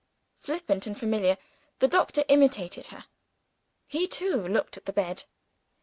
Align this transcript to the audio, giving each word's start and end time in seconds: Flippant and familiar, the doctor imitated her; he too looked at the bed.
Flippant 0.37 0.87
and 0.87 0.97
familiar, 0.99 1.37
the 1.77 1.87
doctor 1.87 2.25
imitated 2.27 2.87
her; 2.87 3.05
he 3.85 4.07
too 4.07 4.47
looked 4.47 4.75
at 4.75 4.85
the 4.87 4.93
bed. 4.93 5.25